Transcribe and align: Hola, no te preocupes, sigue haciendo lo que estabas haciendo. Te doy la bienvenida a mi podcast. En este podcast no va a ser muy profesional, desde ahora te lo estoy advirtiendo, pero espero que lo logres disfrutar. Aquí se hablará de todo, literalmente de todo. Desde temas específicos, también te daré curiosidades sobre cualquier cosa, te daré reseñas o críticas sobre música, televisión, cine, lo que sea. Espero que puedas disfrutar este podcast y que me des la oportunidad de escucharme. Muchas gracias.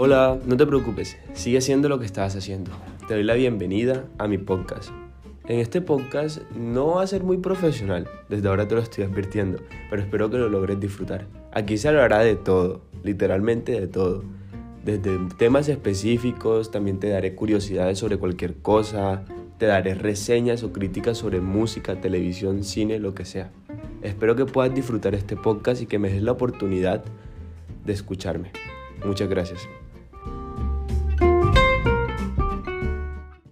Hola, 0.00 0.38
no 0.46 0.56
te 0.56 0.64
preocupes, 0.64 1.18
sigue 1.32 1.58
haciendo 1.58 1.88
lo 1.88 1.98
que 1.98 2.06
estabas 2.06 2.36
haciendo. 2.36 2.70
Te 3.08 3.14
doy 3.14 3.24
la 3.24 3.34
bienvenida 3.34 4.04
a 4.18 4.28
mi 4.28 4.38
podcast. 4.38 4.90
En 5.48 5.58
este 5.58 5.80
podcast 5.80 6.40
no 6.52 6.94
va 6.94 7.02
a 7.02 7.06
ser 7.08 7.24
muy 7.24 7.38
profesional, 7.38 8.08
desde 8.28 8.46
ahora 8.46 8.68
te 8.68 8.76
lo 8.76 8.80
estoy 8.80 9.02
advirtiendo, 9.02 9.58
pero 9.90 10.00
espero 10.00 10.30
que 10.30 10.38
lo 10.38 10.48
logres 10.48 10.78
disfrutar. 10.78 11.26
Aquí 11.50 11.78
se 11.78 11.88
hablará 11.88 12.20
de 12.20 12.36
todo, 12.36 12.82
literalmente 13.02 13.72
de 13.72 13.88
todo. 13.88 14.22
Desde 14.84 15.18
temas 15.36 15.68
específicos, 15.68 16.70
también 16.70 17.00
te 17.00 17.08
daré 17.08 17.34
curiosidades 17.34 17.98
sobre 17.98 18.18
cualquier 18.18 18.54
cosa, 18.58 19.24
te 19.58 19.66
daré 19.66 19.96
reseñas 19.96 20.62
o 20.62 20.72
críticas 20.72 21.18
sobre 21.18 21.40
música, 21.40 22.00
televisión, 22.00 22.62
cine, 22.62 23.00
lo 23.00 23.16
que 23.16 23.24
sea. 23.24 23.50
Espero 24.02 24.36
que 24.36 24.44
puedas 24.44 24.72
disfrutar 24.72 25.16
este 25.16 25.34
podcast 25.34 25.82
y 25.82 25.86
que 25.86 25.98
me 25.98 26.08
des 26.08 26.22
la 26.22 26.30
oportunidad 26.30 27.02
de 27.84 27.92
escucharme. 27.92 28.52
Muchas 29.04 29.28
gracias. 29.28 29.68